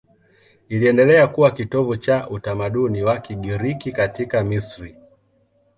[0.69, 4.95] Iliendelea kuwa kitovu cha utamaduni wa Kigiriki katika Misri.